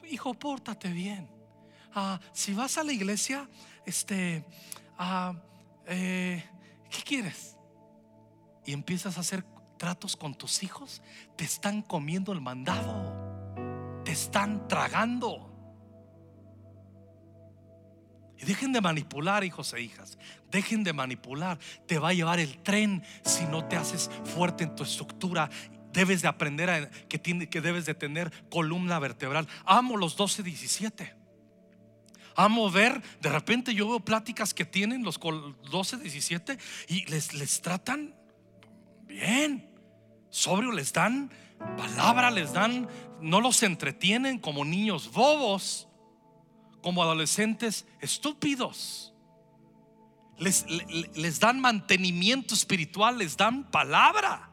[0.08, 1.28] hijo, pórtate bien.
[1.92, 3.50] Ah, si vas a la iglesia,
[3.84, 4.44] este,
[4.96, 5.34] ah,
[5.86, 6.48] eh,
[6.88, 7.56] ¿qué quieres?
[8.64, 9.44] Y empiezas a hacer
[9.76, 11.02] tratos con tus hijos,
[11.36, 15.52] te están comiendo el mandado, te están tragando.
[18.38, 20.18] Y dejen de manipular, hijos e hijas.
[20.50, 21.58] Dejen de manipular.
[21.86, 25.48] Te va a llevar el tren si no te haces fuerte en tu estructura.
[25.92, 29.46] Debes de aprender que, tiene, que debes de tener columna vertebral.
[29.64, 31.14] Amo los 12, 17.
[32.34, 37.60] Amo ver, de repente yo veo pláticas que tienen los 12, 17 y les, les
[37.60, 38.14] tratan
[39.12, 39.70] bien.
[40.30, 41.30] Sobrio les dan
[41.76, 42.88] palabra, les dan,
[43.20, 45.88] no los entretienen como niños bobos
[46.80, 49.14] como adolescentes estúpidos.
[50.38, 50.66] Les,
[51.14, 54.50] les, dan mantenimiento espiritual, les dan palabra.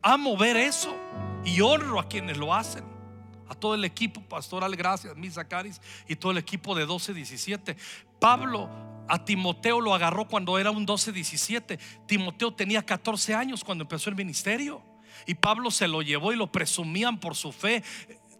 [0.00, 0.96] Amo ver eso
[1.44, 2.84] y honro a quienes lo hacen.
[3.48, 7.76] A todo el equipo pastoral, gracias, mis Caris y todo el equipo de 12-17.
[8.18, 8.70] Pablo
[9.08, 11.78] a Timoteo lo agarró cuando era un 12-17.
[12.06, 14.82] Timoteo tenía 14 años cuando empezó el ministerio.
[15.26, 17.82] Y Pablo se lo llevó y lo presumían por su fe.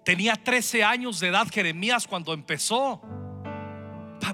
[0.04, 3.02] Tenía 13 años de edad Jeremías cuando empezó.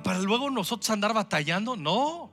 [0.02, 2.30] Para, luego nosotros andar batallando, no.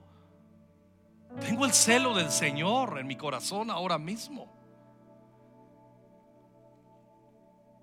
[1.40, 4.52] Tengo el celo del Señor en mi corazón ahora mismo.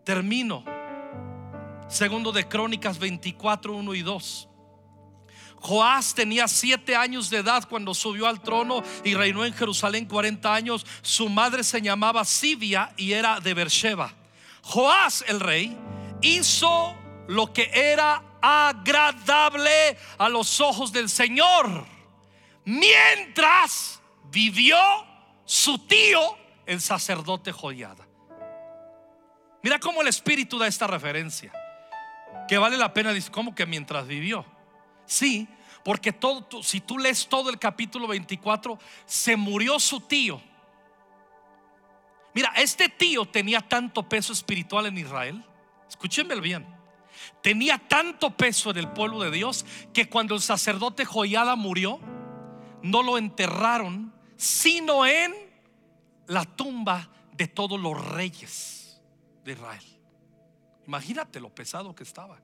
[0.05, 0.65] Termino.
[1.89, 4.49] Segundo de Crónicas 24, 1 y 2.
[5.61, 10.55] Joás tenía siete años de edad cuando subió al trono y reinó en Jerusalén 40
[10.55, 10.87] años.
[11.03, 14.15] Su madre se llamaba Sibia y era de Beersheba.
[14.63, 15.77] Joás el rey
[16.21, 16.95] hizo
[17.29, 21.85] lo que era agradable a los ojos del Señor,
[22.65, 24.79] mientras vivió
[25.45, 28.07] su tío, el sacerdote Joiada.
[29.63, 31.53] Mira cómo el Espíritu da esta referencia,
[32.47, 34.45] que vale la pena, decir, ¿cómo que mientras vivió?
[35.09, 35.49] Sí,
[35.83, 40.41] porque todo, si tú lees todo el capítulo 24, se murió su tío
[42.39, 45.45] Mira, este tío tenía tanto peso espiritual en Israel.
[45.89, 46.65] Escúchenme bien.
[47.43, 51.99] Tenía tanto peso en el pueblo de Dios que cuando el sacerdote Joiada murió,
[52.81, 55.35] no lo enterraron, sino en
[56.29, 59.03] la tumba de todos los reyes
[59.43, 59.85] de Israel.
[60.87, 62.41] Imagínate lo pesado que estaba.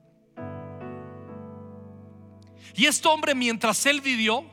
[2.73, 4.45] Y este hombre, mientras él vivió,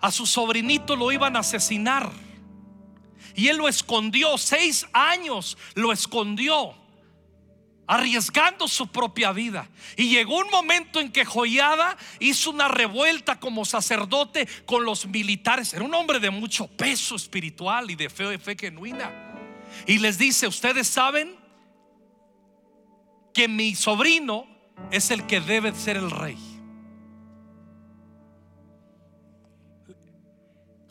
[0.00, 2.10] a su sobrinito lo iban a asesinar.
[3.34, 6.74] Y él lo escondió, seis años lo escondió,
[7.86, 9.68] arriesgando su propia vida.
[9.96, 15.74] Y llegó un momento en que Joyada hizo una revuelta como sacerdote con los militares.
[15.74, 19.12] Era un hombre de mucho peso espiritual y de fe, de fe genuina.
[19.86, 21.36] Y les dice, ustedes saben
[23.34, 24.46] que mi sobrino
[24.90, 26.55] es el que debe ser el rey.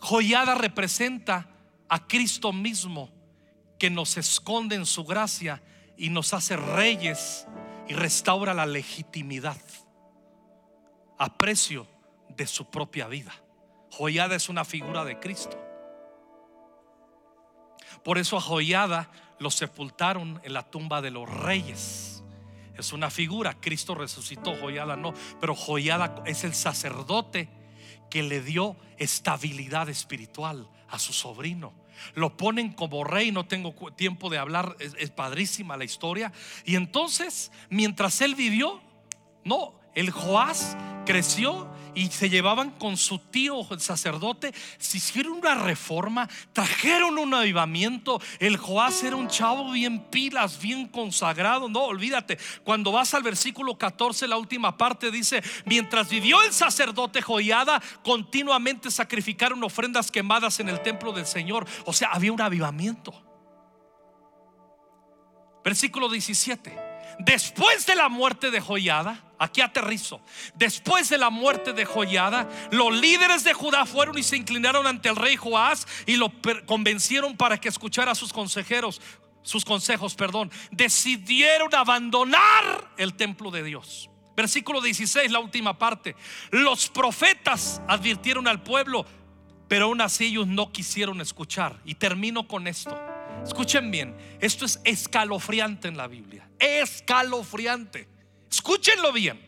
[0.06, 1.48] Joyada representa
[1.90, 3.10] a Cristo mismo
[3.80, 5.64] que nos esconde en su gracia
[5.98, 7.48] y nos hace reyes
[7.88, 9.60] y restaura la legitimidad
[11.18, 11.88] a precio
[12.30, 13.34] de su propia vida.
[13.90, 15.60] Joyada es una figura de Cristo.
[18.04, 22.24] Por eso a Joyada lo sepultaron en la tumba de los reyes.
[22.78, 27.50] Es una figura, Cristo resucitó, Joyada no, pero Joyada es el sacerdote
[28.10, 31.74] que le dio estabilidad espiritual a su sobrino.
[32.14, 36.32] Lo ponen como rey, no tengo tiempo de hablar, es, padrísima la historia.
[36.66, 38.82] Y entonces, mientras él vivió,
[39.44, 45.56] no, el Joás creció y se llevaban con su tío, el sacerdote, se hicieron una
[45.56, 48.22] reforma, trajeron un avivamiento.
[48.40, 51.70] El Joás era un chavo bien pilas, bien consagrado.
[51.70, 57.22] No, olvídate, cuando vas al versículo 14, la última parte dice, mientras vivió el sacerdote
[57.22, 61.66] Joiada, continuamente sacrificaron ofrendas quemadas en el templo del Señor.
[61.86, 63.14] O sea, había un avivamiento.
[65.64, 66.85] Versículo 17.
[67.20, 70.22] Después de la muerte de Joiada, aquí aterrizo.
[70.56, 75.10] Después de la muerte de Joiada, los líderes de Judá fueron y se inclinaron ante
[75.10, 76.32] el rey Joás y lo
[76.66, 79.02] convencieron para que escuchara sus consejeros,
[79.44, 80.52] sus consejos, perdón.
[80.72, 84.10] Decidieron abandonar el templo de Dios.
[84.36, 86.16] Versículo 16, la última parte.
[86.52, 89.06] Los profetas advirtieron al pueblo,
[89.68, 91.80] pero aún así ellos no quisieron escuchar.
[91.86, 93.15] Y termino con esto.
[93.46, 96.50] Escuchen bien, esto es escalofriante en la Biblia.
[96.60, 98.08] Escalofriante.
[98.50, 99.40] Escúchenlo bien.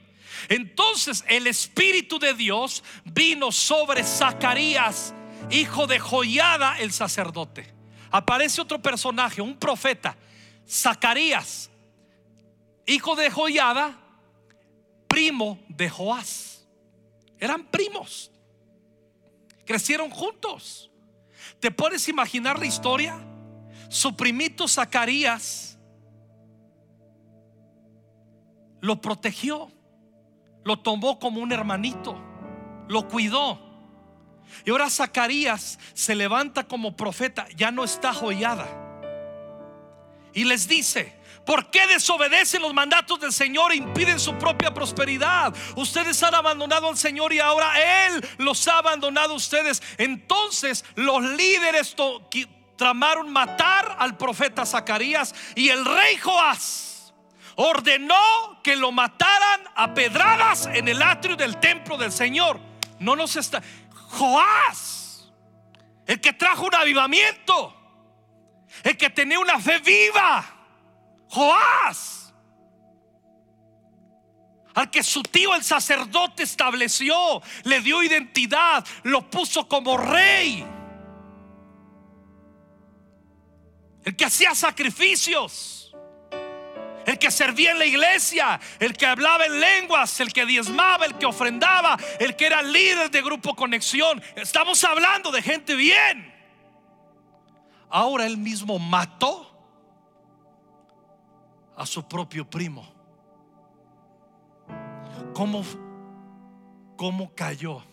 [0.49, 5.13] Entonces el Espíritu de Dios vino sobre Zacarías,
[5.49, 7.73] hijo de Joiada el sacerdote.
[8.11, 10.15] Aparece otro personaje, un profeta,
[10.69, 11.69] Zacarías,
[12.85, 13.97] hijo de Joiada,
[15.07, 16.67] primo de Joás.
[17.39, 18.31] Eran primos.
[19.65, 20.89] Crecieron juntos.
[21.59, 23.19] ¿Te puedes imaginar la historia?
[23.89, 25.77] Su primito Zacarías
[28.81, 29.71] lo protegió,
[30.63, 32.19] lo tomó como un hermanito,
[32.87, 33.65] lo cuidó.
[34.65, 38.67] Y ahora Zacarías se levanta como profeta, ya no está joyada.
[40.33, 41.17] Y les dice,
[41.47, 45.55] ¿Por qué desobedecen los mandatos del Señor e impiden su propia prosperidad?
[45.77, 49.81] Ustedes han abandonado al Señor y ahora Él los ha abandonado a ustedes.
[49.97, 51.95] Entonces los líderes
[52.77, 57.13] tramaron matar al profeta Zacarías y el rey Joás
[57.55, 62.59] ordenó que lo mataran a pedradas en el atrio del templo del Señor.
[62.99, 63.61] No nos está.
[64.09, 65.29] Joás,
[66.05, 67.75] el que trajo un avivamiento,
[68.83, 70.45] el que tenía una fe viva
[71.29, 72.33] Joás,
[74.75, 80.63] al que su tío el sacerdote estableció, le dio identidad, lo puso como rey.
[84.07, 85.93] El que hacía sacrificios,
[87.05, 91.17] el que servía en la iglesia, el que hablaba en lenguas, el que diezmaba, el
[91.17, 94.23] que ofrendaba, el que era líder de grupo conexión.
[94.37, 96.33] Estamos hablando de gente bien.
[97.89, 99.53] Ahora él mismo mató
[101.75, 102.89] a su propio primo.
[105.33, 105.65] ¿Cómo,
[106.95, 107.83] cómo cayó?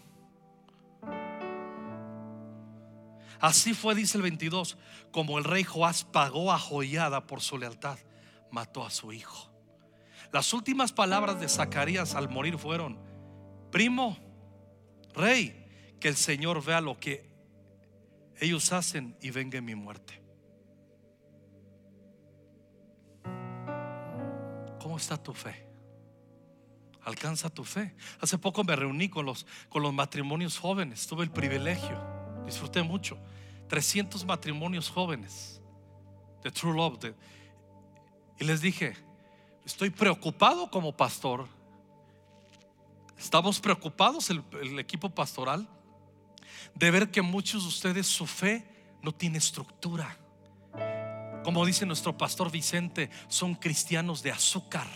[3.41, 4.79] Así fue, dice el 22,
[5.15, 7.97] como el rey Joás pagó a Joiada por su lealtad,
[8.51, 9.49] mató a su hijo.
[10.33, 12.99] Las últimas palabras de Zacarías al morir fueron,
[13.71, 14.19] primo,
[15.15, 15.69] rey,
[16.01, 17.31] que el Señor vea lo que
[18.41, 20.21] ellos hacen y venga mi muerte.
[24.81, 25.65] ¿Cómo está tu fe?
[27.05, 27.95] Alcanza tu fe.
[28.21, 31.07] Hace poco me reuní con los, con los matrimonios jóvenes.
[31.07, 32.03] Tuve el privilegio.
[32.45, 33.17] Disfruté mucho.
[33.69, 35.61] 300 matrimonios jóvenes
[36.43, 37.15] de True Love.
[38.39, 38.95] y les dije,
[39.65, 41.47] estoy preocupado como pastor.
[43.19, 45.69] Estamos preocupados, el, el equipo pastoral,
[46.75, 48.67] de ver que muchos de ustedes su fe
[49.03, 50.19] no tiene estructura.
[51.45, 54.89] Como dice nuestro pastor Vicente, son cristianos de azúcar.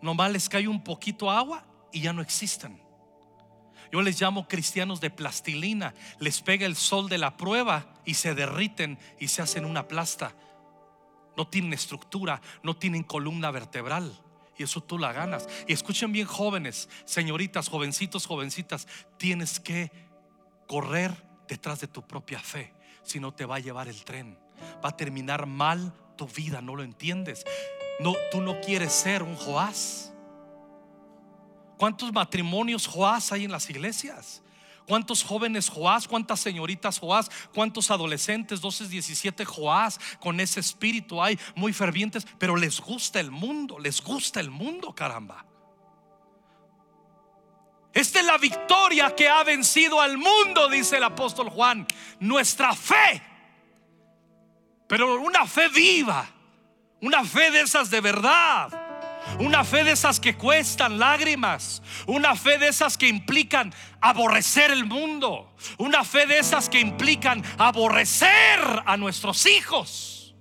[0.00, 2.81] Nomás les cae un poquito agua y ya no existen.
[3.92, 5.94] Yo les llamo cristianos de plastilina.
[6.18, 10.34] Les pega el sol de la prueba y se derriten y se hacen una plasta.
[11.36, 14.18] No tienen estructura, no tienen columna vertebral.
[14.58, 15.48] Y eso tú la ganas.
[15.68, 18.88] Y escuchen bien jóvenes, señoritas, jovencitos, jovencitas,
[19.18, 19.92] tienes que
[20.66, 21.12] correr
[21.46, 22.72] detrás de tu propia fe,
[23.02, 24.38] si no te va a llevar el tren
[24.84, 27.44] va a terminar mal tu vida, no lo entiendes.
[28.00, 30.11] No, tú no quieres ser un Joás.
[31.82, 34.40] ¿Cuántos matrimonios Joás hay en las iglesias?
[34.86, 36.06] ¿Cuántos jóvenes Joás?
[36.06, 37.28] ¿Cuántas señoritas Joás?
[37.52, 42.24] ¿Cuántos adolescentes, 12, 17 Joás con ese espíritu hay muy fervientes?
[42.38, 45.44] Pero les gusta el mundo, les gusta el mundo, caramba.
[47.92, 51.84] Esta es la victoria que ha vencido al mundo, dice el apóstol Juan.
[52.20, 53.20] Nuestra fe
[54.86, 56.28] pero una fe viva,
[57.00, 58.81] una fe de esas de verdad.
[59.38, 61.82] Una fe de esas que cuestan lágrimas.
[62.06, 65.54] Una fe de esas que implican aborrecer el mundo.
[65.78, 70.34] Una fe de esas que implican aborrecer a nuestros hijos.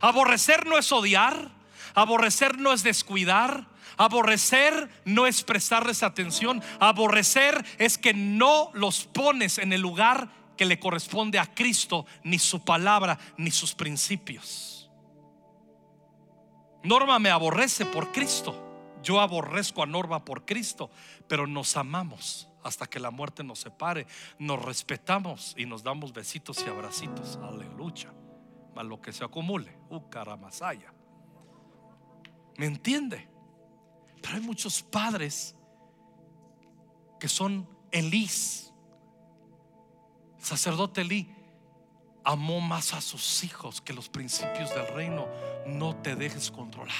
[0.00, 1.50] Aborrecer no es odiar.
[1.94, 3.66] Aborrecer no es descuidar.
[3.96, 6.62] Aborrecer no es prestarles atención.
[6.78, 12.38] Aborrecer es que no los pones en el lugar que le corresponde a Cristo, ni
[12.38, 14.77] su palabra, ni sus principios.
[16.82, 18.64] Norma me aborrece por Cristo.
[19.02, 20.90] Yo aborrezco a Norma por Cristo,
[21.26, 24.06] pero nos amamos hasta que la muerte nos separe.
[24.38, 27.38] Nos respetamos y nos damos besitos y abracitos.
[27.42, 28.12] Aleluya.
[28.76, 29.76] A lo que se acumule.
[29.90, 30.00] Uh,
[32.56, 33.28] ¿Me entiende?
[34.22, 35.54] Pero hay muchos padres
[37.18, 38.68] que son Elís
[40.38, 41.28] sacerdote Lee
[42.24, 45.26] amó más a sus hijos que los principios del reino.
[45.66, 46.94] No te dejes controlar.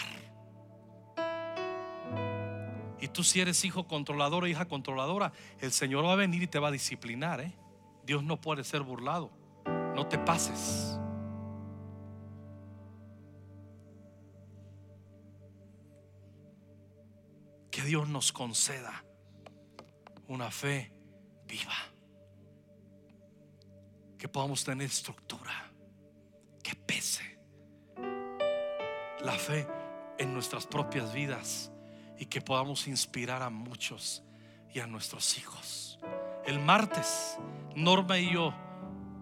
[3.01, 6.47] Y tú si eres hijo controlador o hija controladora, el Señor va a venir y
[6.49, 7.41] te va a disciplinar.
[7.41, 7.55] ¿eh?
[8.05, 9.31] Dios no puede ser burlado.
[9.95, 10.99] No te pases.
[17.79, 19.05] que Dios nos conceda
[20.27, 20.93] una fe
[21.47, 21.77] viva.
[24.19, 25.71] Que podamos tener estructura,
[26.62, 27.39] que pese
[29.21, 29.66] la fe
[30.19, 31.71] en nuestras propias vidas
[32.19, 34.25] y que podamos inspirar a muchos
[34.75, 35.99] y a nuestros hijos.
[36.45, 37.39] El martes,
[37.75, 38.55] Norma y yo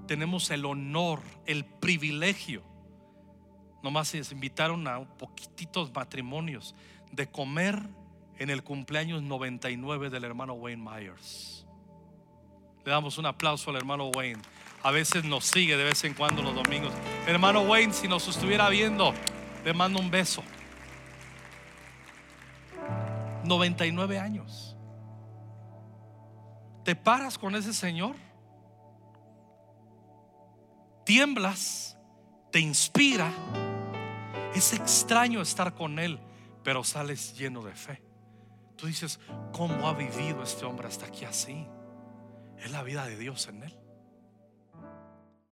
[0.07, 2.63] tenemos el honor, el privilegio,
[3.83, 6.75] nomás se invitaron a poquititos matrimonios,
[7.13, 7.83] de comer
[8.39, 11.67] en el cumpleaños 99 del hermano Wayne Myers.
[12.85, 14.43] Le damos un aplauso al hermano Wayne.
[14.87, 16.93] A veces nos sigue de vez en cuando los domingos.
[17.27, 19.13] Hermano Wayne, si nos estuviera viendo,
[19.65, 20.45] le mando un beso.
[23.43, 24.77] 99 años.
[26.85, 28.15] ¿Te paras con ese señor?
[31.05, 31.99] Tiemblas,
[32.53, 33.33] te inspira.
[34.55, 36.21] Es extraño estar con él,
[36.63, 38.05] pero sales lleno de fe.
[38.77, 39.19] Tú dices,
[39.53, 41.67] ¿cómo ha vivido este hombre hasta aquí así?
[42.61, 43.86] Es la vida de Dios en él.